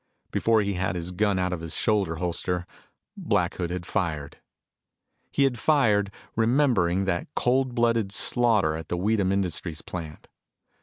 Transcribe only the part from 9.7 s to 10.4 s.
plant.